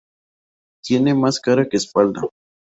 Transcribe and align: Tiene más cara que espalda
Tiene 0.83 1.13
más 1.13 1.39
cara 1.39 1.69
que 1.69 1.77
espalda 1.77 2.23